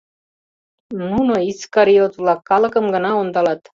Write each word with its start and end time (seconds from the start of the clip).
Нуно, 0.99 1.33
искариот-влак, 1.49 2.39
калыкым 2.49 2.85
гына 2.95 3.11
ондалат. 3.21 3.61